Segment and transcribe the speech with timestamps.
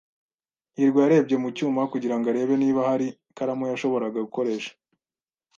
[0.77, 4.71] hirwa yarebye mu cyuma kugira ngo arebe niba hari ikaramu yashoboraga gukoresha.